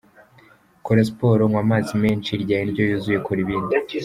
Kora 0.85 1.01
siporo, 1.09 1.41
nywa 1.49 1.59
amazi 1.65 1.91
menshi 2.03 2.31
rya 2.43 2.57
indyo 2.65 2.81
yuzuye 2.85 3.17
kora 3.25 3.39
ibindi. 3.45 3.73